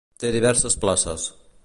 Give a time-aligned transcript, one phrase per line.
[0.21, 1.31] Té diverses places.